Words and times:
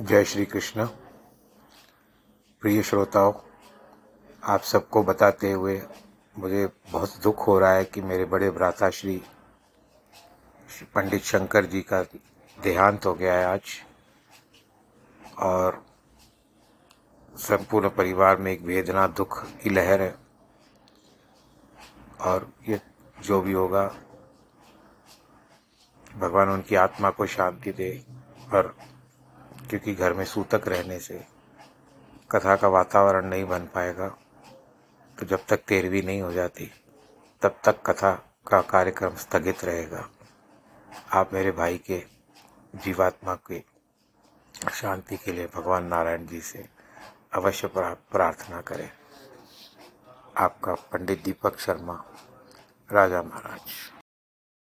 जय 0.00 0.24
श्री 0.24 0.44
कृष्ण। 0.44 0.86
प्रिय 2.60 2.82
श्रोताओं, 2.82 3.32
आप 4.44 4.60
सबको 4.60 5.02
बताते 5.02 5.52
हुए 5.52 5.82
मुझे 6.38 6.68
बहुत 6.92 7.16
दुख 7.16 7.46
हो 7.46 7.58
रहा 7.58 7.72
है 7.72 7.84
कि 7.84 8.00
मेरे 8.00 8.24
बड़े 8.24 8.50
भ्राता 8.50 8.90
श्री 8.90 9.22
पंडित 10.94 11.22
शंकर 11.22 11.64
जी 11.64 11.80
का 11.82 12.02
देहांत 12.62 13.06
हो 13.06 13.14
गया 13.14 13.34
है 13.34 13.44
आज। 13.44 13.62
और 15.38 15.84
संपूर्ण 17.36 17.88
परिवार 17.88 18.36
में 18.36 18.52
एक 18.52 18.60
वेदना, 18.60 19.06
दुख 19.06 19.44
की 19.62 19.70
लहर 19.70 20.02
है। 20.02 20.14
और 22.20 22.52
ये 22.68 22.80
जो 23.20 23.40
भी 23.40 23.52
होगा, 23.52 23.86
भगवान 26.16 26.48
उनकी 26.48 26.74
आत्मा 26.74 27.10
को 27.10 27.26
शांति 27.26 27.72
दे 27.72 28.04
और 28.54 28.76
क्योंकि 29.70 29.94
घर 29.94 30.12
में 30.12 30.24
सूतक 30.24 30.68
रहने 30.68 30.98
से 30.98 31.24
कथा 32.30 32.56
का 32.56 32.68
वातावरण 32.68 33.26
नहीं 33.26 33.44
बन 33.44 33.66
पाएगा। 33.74 34.08
तो 35.18 35.26
जब 35.26 35.46
तक 35.48 35.56
तेरहवीं 35.56 36.02
नहीं 36.02 36.22
हो 36.22 36.32
जाती, 36.32 36.70
तब 37.42 37.58
तक 37.64 37.82
कथा 37.86 38.12
का 38.46 38.60
कार्यक्रम 38.60 39.16
स्थगित 39.16 39.64
रहेगा। 39.64 40.08
आप 41.12 41.32
मेरे 41.32 41.52
भाई 41.52 41.78
के, 41.78 42.02
जीवात्मा 42.74 43.34
के, 43.34 43.62
शांति 44.72 45.16
के 45.16 45.32
लिए 45.32 45.46
भगवान 45.46 45.84
नारायण 45.84 46.26
जी 46.26 46.40
से 46.40 46.64
अवश्य 47.34 47.68
प्रार्थना 47.74 48.60
करें। 48.60 48.90
आपका 50.36 50.74
पंडित 50.74 51.22
दीपक 51.24 51.58
शर्मा, 51.58 52.02
राजा 52.90 53.22
महाराज। 53.22 53.97